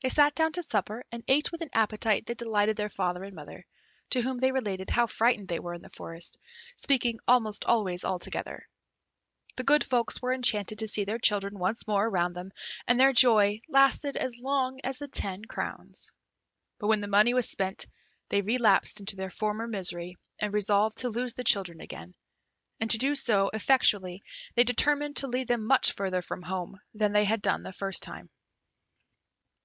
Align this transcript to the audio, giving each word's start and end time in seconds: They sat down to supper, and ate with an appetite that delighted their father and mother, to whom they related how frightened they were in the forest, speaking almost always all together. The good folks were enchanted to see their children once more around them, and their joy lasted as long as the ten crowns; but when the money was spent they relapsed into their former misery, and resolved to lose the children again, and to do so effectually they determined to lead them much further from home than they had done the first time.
They 0.00 0.10
sat 0.10 0.36
down 0.36 0.52
to 0.52 0.62
supper, 0.62 1.02
and 1.10 1.24
ate 1.26 1.50
with 1.50 1.60
an 1.60 1.70
appetite 1.72 2.26
that 2.26 2.38
delighted 2.38 2.76
their 2.76 2.88
father 2.88 3.24
and 3.24 3.34
mother, 3.34 3.66
to 4.10 4.22
whom 4.22 4.38
they 4.38 4.52
related 4.52 4.90
how 4.90 5.08
frightened 5.08 5.48
they 5.48 5.58
were 5.58 5.74
in 5.74 5.82
the 5.82 5.90
forest, 5.90 6.38
speaking 6.76 7.18
almost 7.26 7.64
always 7.64 8.04
all 8.04 8.20
together. 8.20 8.68
The 9.56 9.64
good 9.64 9.82
folks 9.82 10.22
were 10.22 10.32
enchanted 10.32 10.78
to 10.78 10.88
see 10.88 11.02
their 11.04 11.18
children 11.18 11.58
once 11.58 11.84
more 11.88 12.06
around 12.06 12.34
them, 12.34 12.52
and 12.86 12.98
their 12.98 13.12
joy 13.12 13.60
lasted 13.68 14.16
as 14.16 14.38
long 14.38 14.80
as 14.84 14.98
the 14.98 15.08
ten 15.08 15.44
crowns; 15.46 16.12
but 16.78 16.86
when 16.86 17.00
the 17.00 17.08
money 17.08 17.34
was 17.34 17.48
spent 17.50 17.84
they 18.28 18.40
relapsed 18.40 19.00
into 19.00 19.16
their 19.16 19.30
former 19.30 19.66
misery, 19.66 20.14
and 20.38 20.54
resolved 20.54 20.98
to 20.98 21.08
lose 21.08 21.34
the 21.34 21.44
children 21.44 21.80
again, 21.80 22.14
and 22.78 22.88
to 22.92 22.98
do 22.98 23.16
so 23.16 23.50
effectually 23.52 24.22
they 24.54 24.62
determined 24.64 25.16
to 25.16 25.26
lead 25.26 25.48
them 25.48 25.66
much 25.66 25.90
further 25.92 26.22
from 26.22 26.42
home 26.42 26.78
than 26.94 27.12
they 27.12 27.24
had 27.24 27.42
done 27.42 27.62
the 27.62 27.72
first 27.72 28.04
time. 28.04 28.30